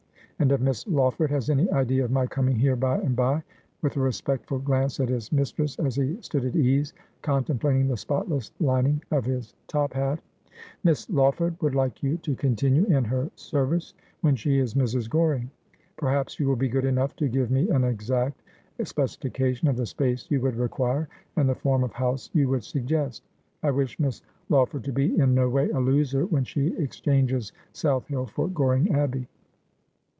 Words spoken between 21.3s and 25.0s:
and the form of house you would suggest. I wish Miss Law ford to